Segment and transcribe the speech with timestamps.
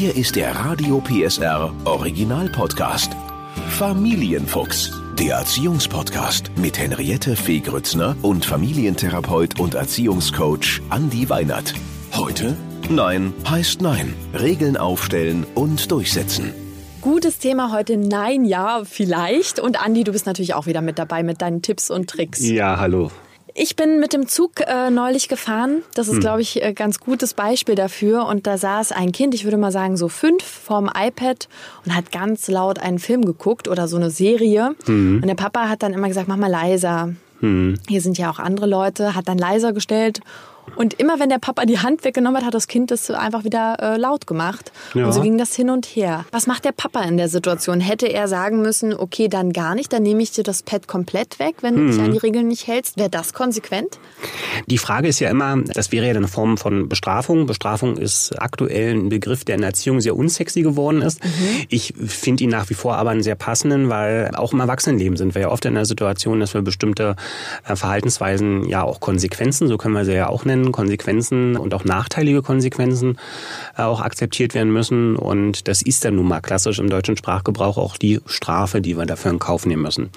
[0.00, 3.12] Hier ist der Radio PSR Original Podcast.
[3.68, 11.74] Familienfuchs, der Erziehungspodcast mit Henriette Fee Grützner und Familientherapeut und Erziehungscoach Andi Weinert.
[12.14, 12.56] Heute
[12.88, 14.14] Nein heißt Nein.
[14.32, 16.54] Regeln aufstellen und durchsetzen.
[17.02, 19.60] Gutes Thema heute, nein, ja, vielleicht.
[19.60, 22.40] Und Andi, du bist natürlich auch wieder mit dabei mit deinen Tipps und Tricks.
[22.40, 23.10] Ja, hallo.
[23.54, 25.82] Ich bin mit dem Zug äh, neulich gefahren.
[25.94, 26.20] Das ist, hm.
[26.20, 28.26] glaube ich, ein ganz gutes Beispiel dafür.
[28.26, 31.48] Und da saß ein Kind, ich würde mal sagen so fünf, vorm iPad
[31.84, 34.74] und hat ganz laut einen Film geguckt oder so eine Serie.
[34.86, 35.20] Hm.
[35.22, 37.14] Und der Papa hat dann immer gesagt, mach mal leiser.
[37.40, 37.78] Hm.
[37.88, 40.20] Hier sind ja auch andere Leute, hat dann leiser gestellt
[40.76, 43.76] und immer wenn der Papa die Hand weggenommen hat, hat das Kind das einfach wieder
[43.80, 44.72] äh, laut gemacht.
[44.94, 45.06] Ja.
[45.06, 46.24] Und so ging das hin und her.
[46.32, 47.80] Was macht der Papa in der Situation?
[47.80, 51.38] Hätte er sagen müssen, okay, dann gar nicht, dann nehme ich dir das Pad komplett
[51.38, 51.86] weg, wenn hm.
[51.86, 52.96] du dich an die Regeln nicht hältst?
[52.96, 53.98] Wäre das konsequent?
[54.68, 57.46] Die Frage ist ja immer, das wäre ja eine Form von Bestrafung.
[57.46, 61.22] Bestrafung ist aktuell ein Begriff, der in der Erziehung sehr unsexy geworden ist.
[61.22, 61.64] Mhm.
[61.68, 65.34] Ich finde ihn nach wie vor aber einen sehr passenden, weil auch im Erwachsenenleben sind
[65.34, 67.16] wir ja oft in der Situation, dass wir bestimmte
[67.66, 71.74] äh, Verhaltensweisen ja auch Konsequenzen, so können wir sie ja auch nennen, können, Konsequenzen und
[71.74, 73.18] auch nachteilige Konsequenzen
[73.76, 75.16] äh, auch akzeptiert werden müssen.
[75.16, 79.06] Und das ist dann nun mal klassisch im deutschen Sprachgebrauch auch die Strafe, die wir
[79.06, 80.10] dafür in Kauf nehmen müssen.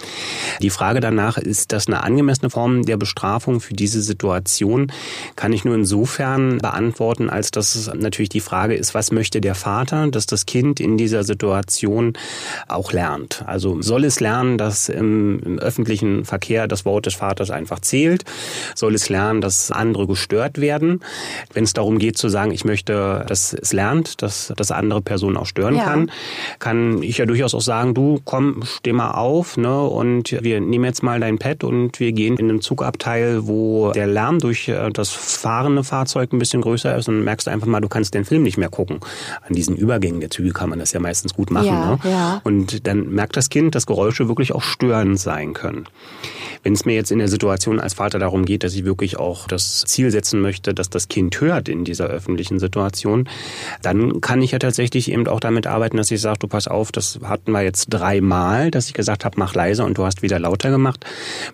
[0.62, 4.92] Die Frage danach, ist das eine angemessene Form der Bestrafung für diese Situation,
[5.36, 10.08] kann ich nur insofern beantworten, als dass natürlich die Frage ist, was möchte der Vater,
[10.08, 12.14] dass das Kind in dieser Situation
[12.68, 13.44] auch lernt.
[13.46, 18.24] Also soll es lernen, dass im, im öffentlichen Verkehr das Wort des Vaters einfach zählt?
[18.76, 21.02] Soll es lernen, dass andere gestört werden.
[21.54, 25.36] Wenn es darum geht zu sagen, ich möchte, dass es lernt, dass das andere Personen
[25.36, 25.84] auch stören ja.
[25.84, 26.12] kann,
[26.60, 30.86] kann ich ja durchaus auch sagen, du komm, steh mal auf, ne, und wir nehmen
[30.86, 34.90] jetzt mal dein Pad und wir gehen in einen Zugabteil, wo der Lärm durch äh,
[34.92, 38.44] das fahrende Fahrzeug ein bisschen größer ist und merkst einfach mal, du kannst den Film
[38.44, 39.00] nicht mehr gucken.
[39.46, 41.68] An diesen Übergängen der Züge kann man das ja meistens gut machen.
[41.68, 42.00] Ja, ne?
[42.06, 42.42] ja.
[42.46, 45.86] Und dann merkt das Kind, dass Geräusche wirklich auch störend sein können.
[46.64, 49.48] Wenn es mir jetzt in der Situation als Vater darum geht, dass ich wirklich auch
[49.48, 53.28] das Ziel setzen möchte, dass das Kind hört in dieser öffentlichen Situation,
[53.82, 56.94] dann kann ich ja tatsächlich eben auch damit arbeiten, dass ich sage, du pass auf,
[56.94, 60.40] das hatten wir jetzt dreimal, dass ich gesagt habe, mach leiser und du hast wieder
[60.40, 61.06] lauter gemacht.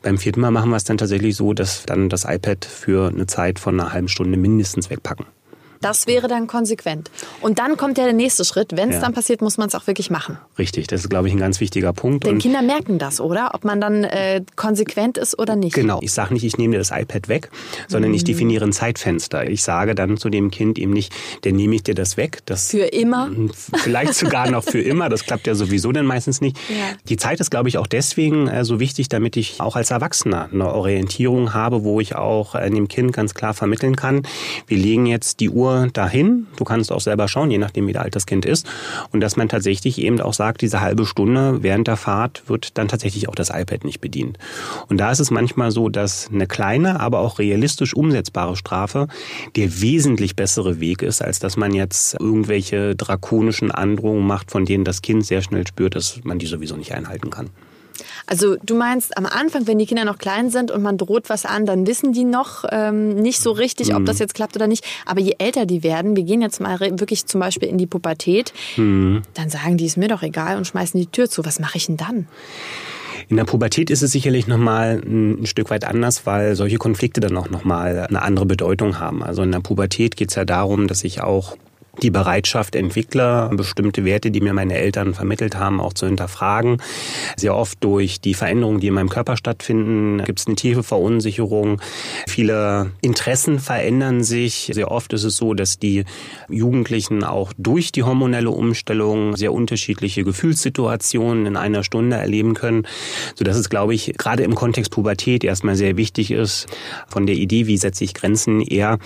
[0.03, 3.25] Beim vierten Mal machen wir es dann tatsächlich so, dass dann das iPad für eine
[3.25, 5.25] Zeit von einer halben Stunde mindestens wegpacken.
[5.81, 7.09] Das wäre dann konsequent.
[7.41, 8.75] Und dann kommt ja der nächste Schritt.
[8.75, 9.01] Wenn es ja.
[9.01, 10.38] dann passiert, muss man es auch wirklich machen.
[10.57, 12.25] Richtig, das ist, glaube ich, ein ganz wichtiger Punkt.
[12.25, 13.51] Denn Und Kinder merken das, oder?
[13.53, 15.73] Ob man dann äh, konsequent ist oder nicht.
[15.73, 16.00] Genau.
[16.01, 17.50] Ich sage nicht, ich nehme dir das iPad weg,
[17.88, 18.16] sondern mhm.
[18.16, 19.50] ich definiere ein Zeitfenster.
[19.50, 21.13] Ich sage dann zu dem Kind eben nicht,
[21.44, 22.39] dann nehme ich dir das weg.
[22.45, 23.31] Das, für immer?
[23.75, 25.07] Vielleicht sogar noch für immer.
[25.07, 26.57] Das klappt ja sowieso dann meistens nicht.
[26.69, 26.97] Ja.
[27.07, 30.50] Die Zeit ist, glaube ich, auch deswegen äh, so wichtig, damit ich auch als Erwachsener
[30.51, 34.23] eine Orientierung habe, wo ich auch äh, dem Kind ganz klar vermitteln kann,
[34.68, 36.47] wir legen jetzt die Uhr Uhr dahin.
[36.57, 38.68] Du kannst auch selber schauen, je nachdem, wie alt das Kind ist.
[39.12, 42.88] Und dass man tatsächlich eben auch sagt, diese halbe Stunde während der Fahrt wird dann
[42.88, 44.38] tatsächlich auch das iPad nicht bedient.
[44.88, 49.07] Und da ist es manchmal so, dass eine kleine, aber auch realistisch umsetzbare Strafe
[49.56, 54.84] der wesentlich bessere Weg ist, als dass man jetzt irgendwelche drakonischen Androhungen macht, von denen
[54.84, 57.50] das Kind sehr schnell spürt, dass man die sowieso nicht einhalten kann.
[58.25, 61.45] Also du meinst am Anfang, wenn die Kinder noch klein sind und man droht was
[61.45, 64.05] an, dann wissen die noch ähm, nicht so richtig, ob mhm.
[64.05, 64.85] das jetzt klappt oder nicht.
[65.05, 68.53] Aber je älter die werden, wir gehen jetzt mal wirklich zum Beispiel in die Pubertät,
[68.77, 69.21] mhm.
[69.33, 71.45] dann sagen die, ist mir doch egal und schmeißen die Tür zu.
[71.45, 72.27] Was mache ich denn dann?
[73.27, 77.38] In der Pubertät ist es sicherlich nochmal ein Stück weit anders, weil solche Konflikte dann
[77.38, 79.21] auch nochmal eine andere Bedeutung haben.
[79.21, 81.55] Also in der Pubertät geht es ja darum, dass ich auch
[82.01, 86.81] die Bereitschaft, Entwickler bestimmte Werte, die mir meine Eltern vermittelt haben, auch zu hinterfragen.
[87.37, 91.81] Sehr oft durch die Veränderungen, die in meinem Körper stattfinden, gibt es eine tiefe Verunsicherung.
[92.27, 94.71] Viele Interessen verändern sich.
[94.73, 96.05] Sehr oft ist es so, dass die
[96.49, 102.88] Jugendlichen auch durch die hormonelle Umstellung sehr unterschiedliche Gefühlssituationen in einer Stunde erleben können,
[103.35, 106.67] sodass es, glaube ich, gerade im Kontext Pubertät erstmal sehr wichtig ist,
[107.07, 108.99] von der Idee, wie setze ich Grenzen, eher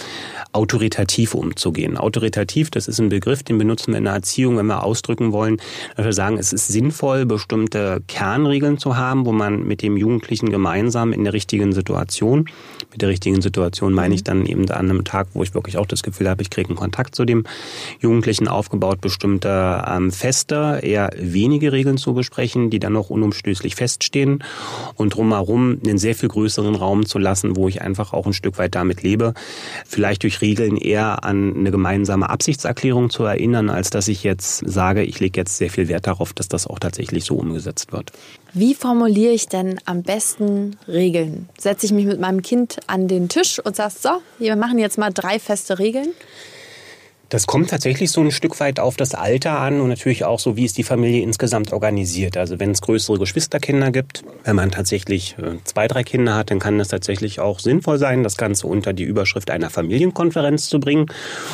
[0.51, 1.97] autoritativ umzugehen.
[1.97, 5.57] Autoritativ, das ist ein Begriff, den benutzen wir in der Erziehung, wenn wir ausdrücken wollen,
[5.95, 10.49] dass wir sagen, es ist sinnvoll, bestimmte Kernregeln zu haben, wo man mit dem Jugendlichen
[10.49, 12.49] gemeinsam in der richtigen Situation,
[12.91, 14.25] mit der richtigen Situation meine ich mhm.
[14.25, 16.77] dann eben an einem Tag, wo ich wirklich auch das Gefühl habe, ich kriege einen
[16.77, 17.43] Kontakt zu dem
[17.99, 24.43] Jugendlichen aufgebaut, bestimmte ähm, Feste, eher wenige Regeln zu besprechen, die dann noch unumstößlich feststehen
[24.95, 28.57] und drumherum einen sehr viel größeren Raum zu lassen, wo ich einfach auch ein Stück
[28.57, 29.33] weit damit lebe,
[29.85, 34.63] vielleicht durch Regeln eher an eine gemeinsame Absicht Absichtserklärung zu erinnern, als dass ich jetzt
[34.65, 38.11] sage, ich lege jetzt sehr viel Wert darauf, dass das auch tatsächlich so umgesetzt wird.
[38.53, 41.49] Wie formuliere ich denn am besten Regeln?
[41.57, 44.97] Setze ich mich mit meinem Kind an den Tisch und sage, so, wir machen jetzt
[44.97, 46.09] mal drei feste Regeln?
[47.33, 50.55] Das kommt tatsächlich so ein Stück weit auf das Alter an und natürlich auch so,
[50.55, 52.37] wie ist die Familie insgesamt organisiert.
[52.37, 56.59] Also wenn es größere Geschwisterkinder gibt, wenn man tatsächlich äh, zwei, drei Kinder hat, dann
[56.59, 61.07] kann es tatsächlich auch sinnvoll sein, das Ganze unter die Überschrift einer Familienkonferenz zu bringen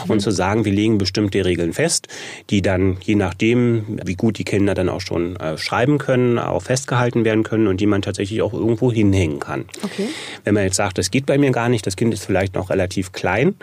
[0.03, 0.11] mhm.
[0.11, 2.09] und zu sagen, wir legen bestimmte Regeln fest,
[2.49, 6.63] die dann je nachdem, wie gut die Kinder dann auch schon äh, schreiben können, auch
[6.63, 9.63] festgehalten werden können und die man tatsächlich auch irgendwo hinhängen kann.
[9.81, 10.09] Okay.
[10.43, 12.69] Wenn man jetzt sagt, das geht bei mir gar nicht, das Kind ist vielleicht noch
[12.69, 13.55] relativ klein,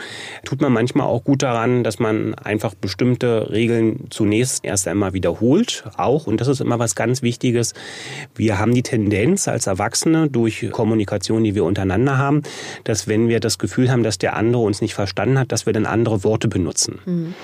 [0.47, 5.13] tut man manchmal auch gut daran, dass man man einfach bestimmte Regeln zunächst erst einmal
[5.13, 5.85] wiederholt.
[5.97, 7.75] Auch, und das ist immer was ganz Wichtiges,
[8.35, 12.43] wir haben die Tendenz als Erwachsene durch Kommunikation, die wir untereinander haben,
[12.85, 15.73] dass wenn wir das Gefühl haben, dass der andere uns nicht verstanden hat, dass wir
[15.73, 17.01] dann andere Worte benutzen.
[17.05, 17.35] Mhm.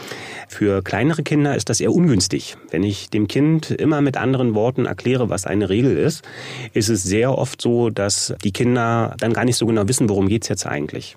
[0.49, 2.57] Für kleinere Kinder ist das eher ungünstig.
[2.71, 6.25] Wenn ich dem Kind immer mit anderen Worten erkläre, was eine Regel ist,
[6.73, 10.29] ist es sehr oft so, dass die Kinder dann gar nicht so genau wissen, worum
[10.29, 11.17] geht es jetzt eigentlich.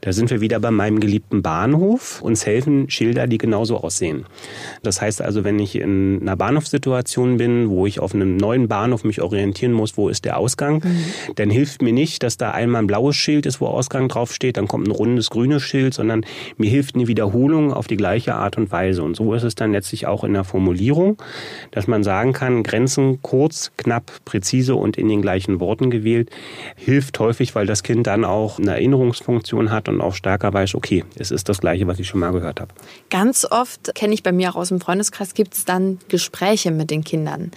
[0.00, 2.22] Da sind wir wieder bei meinem geliebten Bahnhof.
[2.22, 4.26] Uns helfen Schilder, die genauso aussehen.
[4.82, 9.04] Das heißt also, wenn ich in einer Bahnhofssituation bin, wo ich auf einem neuen Bahnhof
[9.04, 11.34] mich orientieren muss, wo ist der Ausgang, mhm.
[11.36, 14.68] dann hilft mir nicht, dass da einmal ein blaues Schild ist, wo Ausgang draufsteht, dann
[14.68, 16.24] kommt ein rundes grünes Schild, sondern
[16.56, 19.02] mir hilft eine Wiederholung auf die gleiche Art und Weise.
[19.02, 21.22] Und so ist es dann letztlich auch in der Formulierung,
[21.70, 26.30] dass man sagen kann, Grenzen kurz, knapp, präzise und in den gleichen Worten gewählt,
[26.76, 31.04] hilft häufig, weil das Kind dann auch eine Erinnerungsfunktion hat und auch stärker weiß, okay,
[31.16, 32.72] es ist das Gleiche, was ich schon mal gehört habe.
[33.10, 36.90] Ganz oft, kenne ich bei mir auch aus dem Freundeskreis, gibt es dann Gespräche mit
[36.90, 37.50] den Kindern.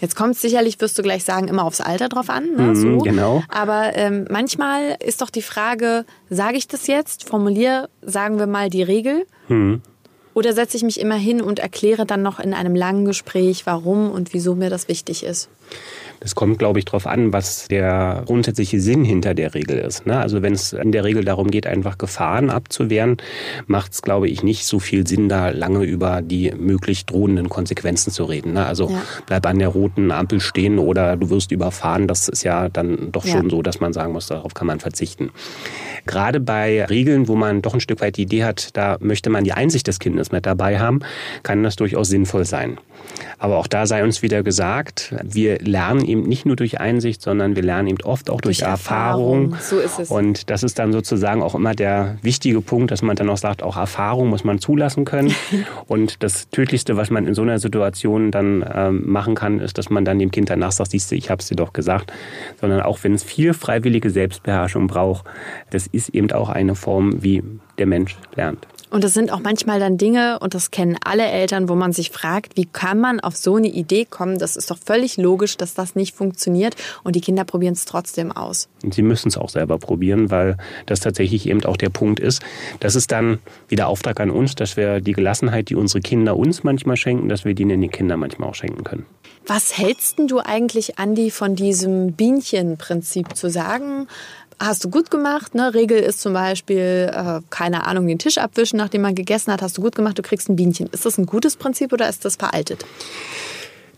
[0.00, 2.56] Jetzt kommt es sicherlich, wirst du gleich sagen, immer aufs Alter drauf an.
[2.56, 2.62] Ne?
[2.62, 2.98] Mhm, so.
[2.98, 3.44] Genau.
[3.48, 8.68] Aber ähm, manchmal ist doch die Frage, sage ich das jetzt, formuliere, sagen wir mal,
[8.68, 9.26] die Regel?
[9.46, 9.80] Mhm.
[10.34, 14.10] Oder setze ich mich immer hin und erkläre dann noch in einem langen Gespräch, warum
[14.10, 15.48] und wieso mir das wichtig ist?
[16.24, 20.06] Es kommt, glaube ich, darauf an, was der grundsätzliche Sinn hinter der Regel ist.
[20.06, 20.18] Ne?
[20.18, 23.16] Also wenn es in der Regel darum geht, einfach Gefahren abzuwehren,
[23.66, 28.12] macht es, glaube ich, nicht so viel Sinn, da lange über die möglich drohenden Konsequenzen
[28.12, 28.52] zu reden.
[28.52, 28.66] Ne?
[28.66, 29.02] Also ja.
[29.26, 32.06] bleib an der roten Ampel stehen oder du wirst überfahren.
[32.06, 33.50] Das ist ja dann doch schon ja.
[33.50, 35.30] so, dass man sagen muss, darauf kann man verzichten.
[36.06, 39.44] Gerade bei Regeln, wo man doch ein Stück weit die Idee hat, da möchte man
[39.44, 41.00] die Einsicht des Kindes mit dabei haben,
[41.42, 42.78] kann das durchaus sinnvoll sein.
[43.38, 47.56] Aber auch da sei uns wieder gesagt, wir lernen eben nicht nur durch Einsicht, sondern
[47.56, 49.52] wir lernen eben oft auch durch, durch Erfahrung.
[49.52, 49.56] Erfahrung.
[49.60, 50.10] So ist es.
[50.10, 53.62] Und das ist dann sozusagen auch immer der wichtige Punkt, dass man dann auch sagt,
[53.62, 55.34] auch Erfahrung muss man zulassen können.
[55.86, 59.90] und das Tödlichste, was man in so einer Situation dann ähm, machen kann, ist, dass
[59.90, 62.12] man dann dem Kind danach sagt, siehst du, ich habe es dir doch gesagt.
[62.60, 65.24] Sondern auch wenn es viel freiwillige Selbstbeherrschung braucht,
[65.70, 67.42] das ist eben auch eine Form, wie
[67.78, 68.66] der Mensch lernt.
[68.92, 72.10] Und das sind auch manchmal dann Dinge, und das kennen alle Eltern, wo man sich
[72.10, 74.38] fragt, wie kann man auf so eine Idee kommen?
[74.38, 76.76] Das ist doch völlig logisch, dass das nicht funktioniert.
[77.02, 78.68] Und die Kinder probieren es trotzdem aus.
[78.84, 82.42] Und sie müssen es auch selber probieren, weil das tatsächlich eben auch der Punkt ist.
[82.80, 86.62] Das ist dann wieder Auftrag an uns, dass wir die Gelassenheit, die unsere Kinder uns
[86.62, 89.06] manchmal schenken, dass wir die den Kindern manchmal auch schenken können.
[89.46, 94.06] Was hältst du eigentlich, Andi, von diesem Bienchenprinzip zu sagen,
[94.58, 95.54] hast du gut gemacht.
[95.54, 95.74] Ne?
[95.74, 99.78] Regel ist zum Beispiel, äh, keine Ahnung, den Tisch abwischen, nachdem man gegessen hat, hast
[99.78, 100.88] du gut gemacht, du kriegst ein Bienchen.
[100.92, 102.84] Ist das ein gutes Prinzip oder ist das veraltet?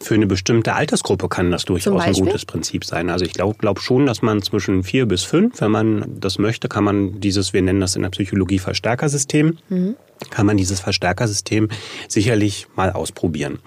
[0.01, 3.09] Für eine bestimmte Altersgruppe kann das durchaus ein gutes Prinzip sein.
[3.09, 6.69] Also ich glaube glaub schon, dass man zwischen vier bis fünf, wenn man das möchte,
[6.69, 9.97] kann man dieses, wir nennen das in der Psychologie Verstärkersystem, mhm
[10.31, 11.69] kann man dieses Verstärkersystem
[12.09, 13.59] sicherlich mal ausprobieren.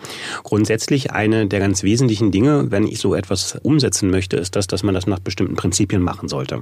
[0.44, 4.84] Grundsätzlich eine der ganz wesentlichen Dinge, wenn ich so etwas umsetzen möchte, ist das, dass
[4.84, 6.62] man das nach bestimmten Prinzipien machen sollte.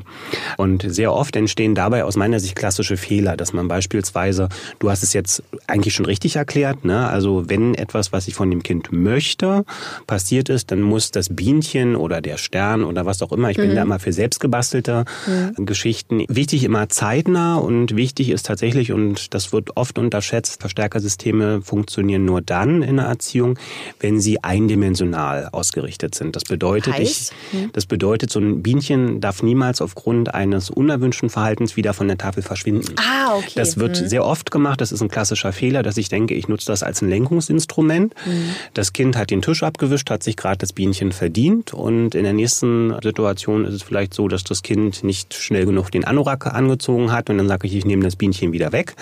[0.58, 5.04] Und sehr oft entstehen dabei aus meiner Sicht klassische Fehler, dass man beispielsweise, du hast
[5.04, 7.08] es jetzt eigentlich schon richtig erklärt, ne?
[7.08, 9.66] also wenn etwas, was ich von dem Kind möchte,
[10.08, 13.64] passiert ist, dann muss das Bienchen oder der Stern oder was auch immer, ich mhm.
[13.64, 15.66] bin da immer für selbstgebastelte mhm.
[15.66, 20.62] Geschichten, wichtig immer zeitnah und wichtig ist tatsächlich, und das wird oft unterschätzt.
[20.62, 23.58] Verstärkersysteme funktionieren nur dann in der Erziehung,
[24.00, 26.36] wenn sie eindimensional ausgerichtet sind.
[26.36, 27.70] Das bedeutet, ich, hm.
[27.74, 32.44] das bedeutet, so ein Bienchen darf niemals aufgrund eines unerwünschten Verhaltens wieder von der Tafel
[32.44, 32.96] verschwinden.
[32.98, 33.52] Ah, okay.
[33.56, 34.08] Das wird hm.
[34.08, 34.82] sehr oft gemacht.
[34.82, 38.14] Das ist ein klassischer Fehler, dass ich denke, ich nutze das als ein Lenkungsinstrument.
[38.24, 38.50] Hm.
[38.74, 42.34] Das Kind hat den Tisch abgewischt, hat sich gerade das Bienchen verdient und in der
[42.34, 47.12] nächsten Situation ist es vielleicht so, dass das Kind nicht schnell genug den Anorak angezogen
[47.12, 48.96] hat und dann sage ich, ich nehme das Bienchen wieder weg.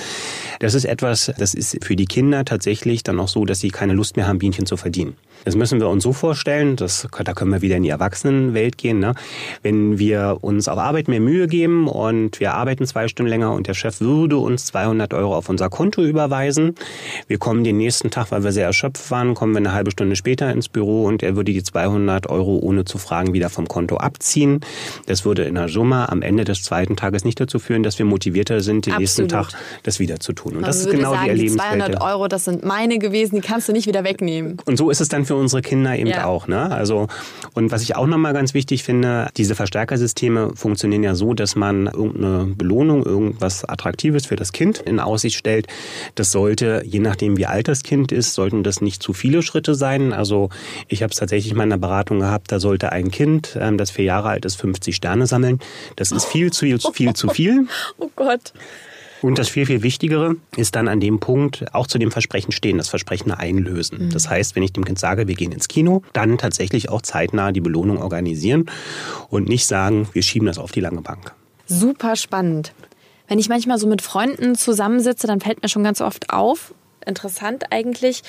[0.64, 3.92] Das ist etwas, das ist für die Kinder tatsächlich dann auch so, dass sie keine
[3.92, 5.18] Lust mehr haben, Bienchen zu verdienen.
[5.46, 9.00] Das müssen wir uns so vorstellen, das, da können wir wieder in die Erwachsenenwelt gehen.
[9.00, 9.14] Ne?
[9.62, 13.68] Wenn wir uns auf Arbeit mehr Mühe geben und wir arbeiten zwei Stunden länger und
[13.68, 16.76] der Chef würde uns 200 Euro auf unser Konto überweisen,
[17.28, 20.16] wir kommen den nächsten Tag, weil wir sehr erschöpft waren, kommen wir eine halbe Stunde
[20.16, 23.98] später ins Büro und er würde die 200 Euro ohne zu fragen wieder vom Konto
[23.98, 24.62] abziehen.
[25.08, 28.06] Das würde in der Summe am Ende des zweiten Tages nicht dazu führen, dass wir
[28.06, 29.02] motivierter sind, den Absolut.
[29.02, 29.50] nächsten Tag
[29.84, 30.53] das wieder zu tun.
[30.56, 31.82] Und Man das ist genau sagen, die die Erlebenswelt.
[31.82, 34.58] 200 Euro, das sind meine gewesen, die kannst du nicht wieder wegnehmen.
[34.66, 36.26] Und so ist es dann für unsere Kinder eben Ja.
[36.26, 36.48] auch.
[36.48, 36.72] Ne?
[36.72, 37.08] Also,
[37.54, 41.88] und was ich auch nochmal ganz wichtig finde, diese Verstärkersysteme funktionieren ja so, dass man
[41.88, 45.68] irgendeine Belohnung, irgendwas Attraktives für das Kind in Aussicht stellt.
[46.16, 49.76] Das sollte, je nachdem wie alt das Kind ist, sollten das nicht zu viele Schritte
[49.76, 50.14] sein.
[50.14, 50.50] Also
[50.88, 53.92] ich habe es tatsächlich mal in einer Beratung gehabt, da sollte ein Kind, ähm, das
[53.92, 55.60] vier Jahre alt ist, 50 Sterne sammeln.
[55.96, 57.68] Das ist viel zu viel zu viel.
[57.98, 58.54] Oh Gott.
[59.24, 62.78] Und das viel, viel Wichtigere ist dann an dem Punkt auch zu dem Versprechen stehen,
[62.78, 64.10] das Versprechen einlösen.
[64.12, 67.54] Das heißt, wenn ich dem Kind sage, wir gehen ins Kino, dann tatsächlich auch zeitnah
[67.54, 68.66] die Belohnung organisieren
[69.30, 71.32] und nicht sagen, wir schieben das auf die lange Bank.
[71.66, 72.74] Super spannend.
[73.30, 76.74] Wenn ich manchmal so mit Freunden zusammensitze, dann fällt mir schon ganz oft auf,
[77.06, 78.24] interessant eigentlich,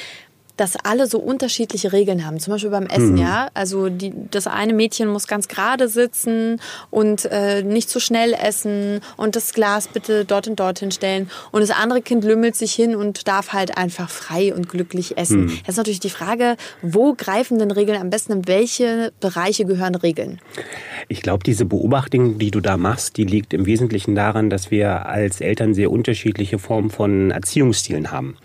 [0.57, 2.39] dass alle so unterschiedliche Regeln haben.
[2.39, 3.49] Zum Beispiel beim Essen, ja.
[3.55, 9.01] Also die, das eine Mädchen muss ganz gerade sitzen und äh, nicht zu schnell essen
[9.17, 11.31] und das Glas bitte dort und dorthin stellen.
[11.51, 15.49] Und das andere Kind lümmelt sich hin und darf halt einfach frei und glücklich essen.
[15.49, 18.33] Jetzt ist natürlich die Frage, wo greifen denn Regeln am besten?
[18.33, 20.41] In welche Bereiche gehören Regeln?
[21.09, 25.07] Ich glaube, diese Beobachtung, die du da machst, die liegt im Wesentlichen daran, dass wir
[25.07, 28.37] als Eltern sehr unterschiedliche Formen von Erziehungsstilen haben.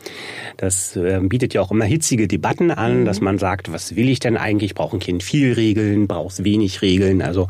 [0.58, 4.20] Das äh, bietet ja auch immer hitzige Debatten an, dass man sagt, was will ich
[4.20, 4.74] denn eigentlich?
[4.74, 6.08] Braucht ein Kind viel Regeln?
[6.08, 7.22] Braucht es wenig Regeln?
[7.22, 7.50] Also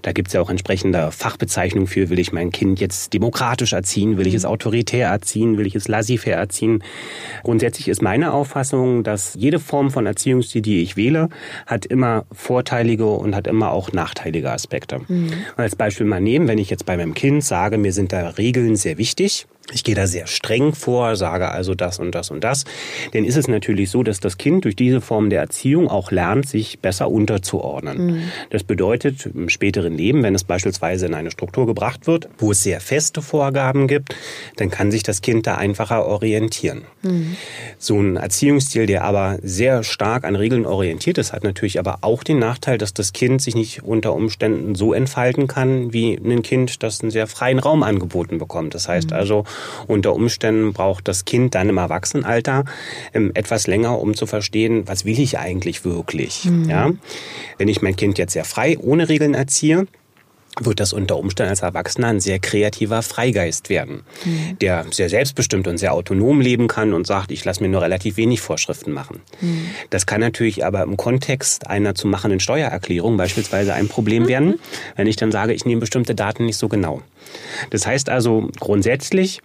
[0.00, 4.16] da gibt es ja auch entsprechende Fachbezeichnungen für, will ich mein Kind jetzt demokratisch erziehen?
[4.16, 5.58] Will ich es autoritär erziehen?
[5.58, 6.82] Will ich es laissez-faire erziehen?
[7.42, 11.28] Grundsätzlich ist meine Auffassung, dass jede Form von Erziehungsstil, die ich wähle,
[11.66, 15.00] hat immer vorteilige und hat immer auch nachteilige Aspekte.
[15.08, 18.30] Und als Beispiel mal nehmen, wenn ich jetzt bei meinem Kind sage, mir sind da
[18.30, 22.44] Regeln sehr wichtig, ich gehe da sehr streng vor, sage also das und das und
[22.44, 22.64] das.
[23.12, 26.48] Dann ist es natürlich so, dass das Kind durch diese Form der Erziehung auch lernt,
[26.48, 28.30] sich besser unterzuordnen.
[28.50, 32.62] Das bedeutet, im späteren Leben, wenn es beispielsweise in eine Struktur gebracht wird, wo es
[32.62, 34.14] sehr feste Vorgaben gibt,
[34.56, 36.82] dann kann sich das Kind da einfacher orientieren.
[37.78, 42.22] So ein Erziehungsstil, der aber sehr stark an Regeln orientiert ist, hat natürlich aber auch
[42.22, 46.82] den Nachteil, dass das Kind sich nicht unter Umständen so entfalten kann, wie ein Kind,
[46.82, 48.74] das einen sehr freien Raum angeboten bekommt.
[48.74, 49.44] Das heißt also,
[49.86, 52.64] unter Umständen braucht das Kind dann im Erwachsenenalter
[53.14, 56.48] ähm, etwas länger, um zu verstehen, was will ich eigentlich wirklich.
[56.68, 56.90] Ja?
[57.58, 59.86] Wenn ich mein Kind jetzt sehr frei, ohne Regeln erziehe,
[60.58, 64.02] wird das unter Umständen als Erwachsener ein sehr kreativer Freigeist werden,
[64.60, 68.16] der sehr selbstbestimmt und sehr autonom leben kann und sagt, ich lasse mir nur relativ
[68.16, 69.20] wenig Vorschriften machen.
[69.90, 74.58] Das kann natürlich aber im Kontext einer zu machenden Steuererklärung beispielsweise ein Problem werden,
[74.96, 77.02] wenn ich dann sage, ich nehme bestimmte Daten nicht so genau.
[77.70, 79.40] Das heißt also grundsätzlich,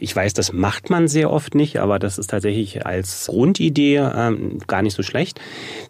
[0.00, 4.58] ich weiß, das macht man sehr oft nicht, aber das ist tatsächlich als Grundidee ähm,
[4.66, 5.40] gar nicht so schlecht.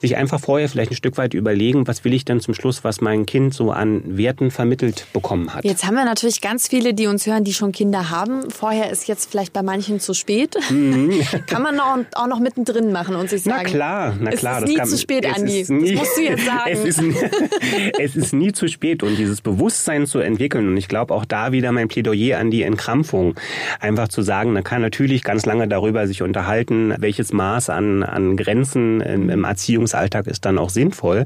[0.00, 3.00] Sich einfach vorher vielleicht ein Stück weit überlegen, was will ich denn zum Schluss, was
[3.00, 5.64] mein Kind so an Werten vermittelt bekommen hat.
[5.64, 8.50] Jetzt haben wir natürlich ganz viele, die uns hören, die schon Kinder haben.
[8.50, 10.56] Vorher ist jetzt vielleicht bei manchen zu spät.
[11.46, 13.66] kann man noch, auch noch mittendrin machen und sich Na sagen.
[13.66, 14.62] klar, na es klar.
[14.62, 15.60] ist nie kann- zu spät, es Andi.
[15.60, 16.70] das musst du jetzt sagen.
[16.70, 17.14] Es ist, nie-
[17.98, 21.52] es ist nie zu spät und dieses Bewusstsein zu entwickeln und ich glaube auch da
[21.52, 23.34] wieder mein Plädoyer an die Entkrampfung.
[23.80, 28.36] Einfach zu sagen, man kann natürlich ganz lange darüber sich unterhalten, welches Maß an, an
[28.36, 31.24] Grenzen im, im Erziehungsalltag ist dann auch sinnvoll.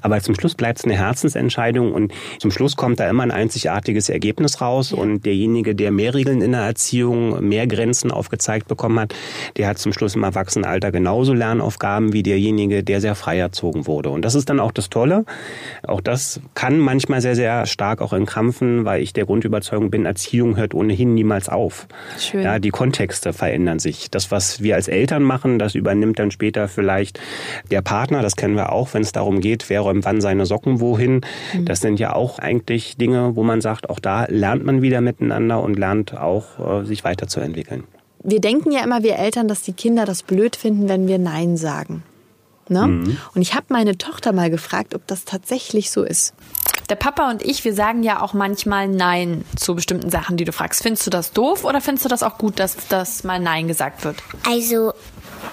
[0.00, 4.08] Aber zum Schluss bleibt es eine Herzensentscheidung und zum Schluss kommt da immer ein einzigartiges
[4.08, 9.14] Ergebnis raus und derjenige, der mehr Regeln in der Erziehung, mehr Grenzen aufgezeigt bekommen hat,
[9.56, 14.10] der hat zum Schluss im Erwachsenenalter genauso Lernaufgaben wie derjenige, der sehr frei erzogen wurde.
[14.10, 15.24] Und das ist dann auch das Tolle.
[15.82, 20.56] Auch das kann manchmal sehr, sehr stark auch entkrampfen, weil ich der Grundüberzeugung bin, Erziehung
[20.56, 21.86] hört ohnehin niemals auf.
[22.18, 22.42] Schön.
[22.42, 24.10] Ja, die Kontexte verändern sich.
[24.10, 27.20] Das, was wir als Eltern machen, das übernimmt dann später vielleicht
[27.70, 28.22] der Partner.
[28.22, 31.20] Das kennen wir auch, wenn es darum geht, wer räumt wann seine Socken wohin.
[31.64, 35.62] Das sind ja auch eigentlich Dinge, wo man sagt, auch da lernt man wieder miteinander
[35.62, 37.84] und lernt auch, äh, sich weiterzuentwickeln.
[38.24, 41.56] wir denken ja immer, wir Eltern, dass die Kinder das blöd finden, wenn wir Nein
[41.56, 42.02] sagen.
[42.68, 43.16] Ne?
[43.34, 46.32] Und ich habe meine Tochter mal gefragt, ob das tatsächlich so ist.
[46.92, 50.52] Der Papa und ich, wir sagen ja auch manchmal Nein zu bestimmten Sachen, die du
[50.52, 50.82] fragst.
[50.82, 54.04] Findest du das doof oder findest du das auch gut, dass das mal Nein gesagt
[54.04, 54.22] wird?
[54.46, 54.92] Also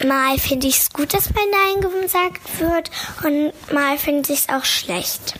[0.06, 1.46] mal finde ich es gut, dass mein
[1.82, 2.92] Nein gesagt wird
[3.24, 5.36] und mal finde ich es auch schlecht.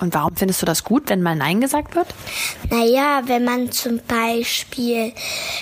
[0.00, 2.08] Und warum findest du das gut, wenn mal Nein gesagt wird?
[2.68, 5.12] Naja, wenn man zum Beispiel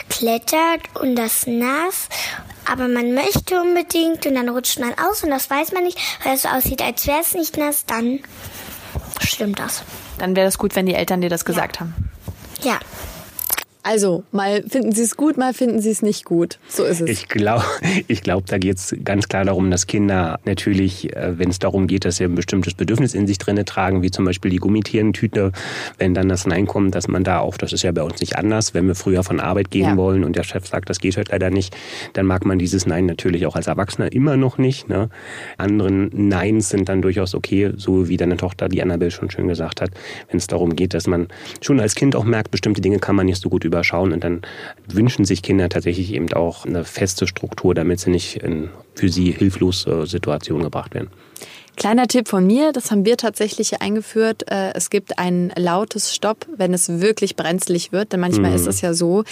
[0.08, 2.08] klettert und das nass,
[2.64, 6.34] aber man möchte unbedingt und dann rutscht man aus und das weiß man nicht, weil
[6.34, 8.20] es so aussieht, als wäre es nicht nass, dann
[9.26, 9.82] stimmt das.
[10.18, 11.94] Dann wäre das gut, wenn die Eltern dir das gesagt haben.
[12.62, 12.78] Ja.
[13.86, 16.58] Also, mal finden Sie es gut, mal finden Sie es nicht gut.
[16.66, 17.08] So ist es.
[17.08, 17.62] Ich glaube,
[18.08, 21.86] ich glaub, da geht es ganz klar darum, dass Kinder natürlich, äh, wenn es darum
[21.86, 25.52] geht, dass sie ein bestimmtes Bedürfnis in sich drinne tragen, wie zum Beispiel die Gummitierentüte,
[25.98, 28.34] wenn dann das Nein kommt, dass man da auch, das ist ja bei uns nicht
[28.34, 29.96] anders, wenn wir früher von Arbeit gehen ja.
[29.96, 31.76] wollen und der Chef sagt, das geht heute leider nicht,
[32.14, 34.88] dann mag man dieses Nein natürlich auch als Erwachsener immer noch nicht.
[34.88, 35.10] Ne?
[35.58, 39.80] Anderen Neins sind dann durchaus okay, so wie deine Tochter, die Annabelle schon schön gesagt
[39.80, 39.90] hat,
[40.28, 41.28] wenn es darum geht, dass man
[41.60, 44.24] schon als Kind auch merkt, bestimmte Dinge kann man nicht so gut über überschauen und
[44.24, 44.42] dann
[44.88, 49.30] wünschen sich Kinder tatsächlich eben auch eine feste Struktur, damit sie nicht in für sie
[49.30, 51.10] hilflose Situationen gebracht werden.
[51.76, 54.50] Kleiner Tipp von mir, das haben wir tatsächlich eingeführt.
[54.50, 58.12] Äh, es gibt ein lautes Stopp, wenn es wirklich brenzlig wird.
[58.12, 58.56] Denn manchmal mhm.
[58.56, 59.24] ist es ja so.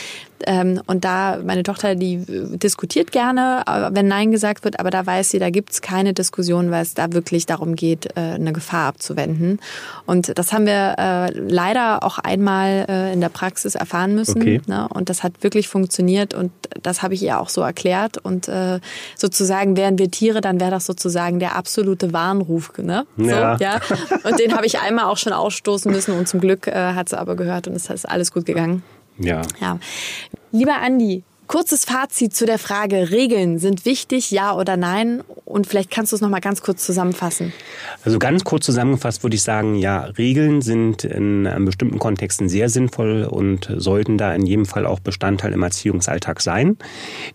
[0.46, 5.30] Ähm, und da, meine Tochter, die diskutiert gerne, wenn Nein gesagt wird, aber da weiß
[5.30, 9.58] sie, da gibt's keine Diskussion, weil es da wirklich darum geht, äh, eine Gefahr abzuwenden.
[10.04, 14.42] Und das haben wir äh, leider auch einmal in der Praxis erfahren müssen.
[14.42, 14.60] Okay.
[14.66, 14.86] Ne?
[14.88, 18.18] Und das hat wirklich funktioniert und das habe ich ihr auch so erklärt.
[18.18, 18.50] Und
[19.16, 23.06] sozusagen wären wir Tiere, dann wäre das sozusagen der absolute Warn Warnruf, ne?
[23.16, 23.56] So, ja.
[23.56, 23.80] ja.
[24.24, 27.18] Und den habe ich einmal auch schon ausstoßen müssen und zum Glück äh, hat sie
[27.18, 28.82] aber gehört und es ist alles gut gegangen.
[29.18, 29.42] Ja.
[29.60, 29.78] ja.
[30.50, 35.22] Lieber Andi, Kurzes Fazit zu der Frage, Regeln sind wichtig, ja oder nein?
[35.44, 37.52] Und vielleicht kannst du es noch mal ganz kurz zusammenfassen.
[38.04, 43.24] Also ganz kurz zusammengefasst würde ich sagen, ja, Regeln sind in bestimmten Kontexten sehr sinnvoll
[43.24, 46.76] und sollten da in jedem Fall auch Bestandteil im Erziehungsalltag sein.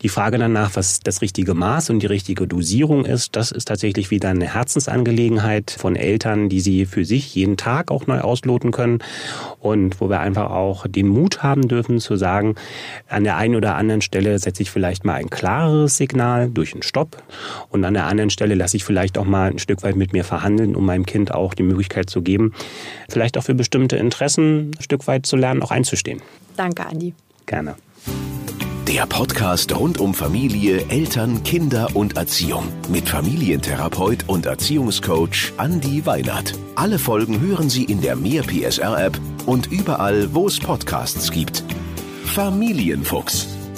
[0.01, 4.11] Die Frage danach, was das richtige Maß und die richtige Dosierung ist, das ist tatsächlich
[4.11, 8.99] wieder eine Herzensangelegenheit von Eltern, die sie für sich jeden Tag auch neu ausloten können
[9.59, 12.55] und wo wir einfach auch den Mut haben dürfen zu sagen,
[13.07, 16.83] an der einen oder anderen Stelle setze ich vielleicht mal ein klareres Signal durch einen
[16.83, 17.21] Stopp
[17.69, 20.23] und an der anderen Stelle lasse ich vielleicht auch mal ein Stück weit mit mir
[20.23, 22.53] verhandeln, um meinem Kind auch die Möglichkeit zu geben,
[23.09, 26.21] vielleicht auch für bestimmte Interessen ein Stück weit zu lernen, auch einzustehen.
[26.55, 27.13] Danke, Andi.
[27.45, 27.75] Gerne.
[28.89, 36.55] Der Podcast rund um Familie, Eltern, Kinder und Erziehung mit Familientherapeut und Erziehungscoach Andi Weinert.
[36.73, 41.63] Alle Folgen hören Sie in der Mehr PSR App und überall, wo es Podcasts gibt.
[42.25, 43.58] Familienfuchs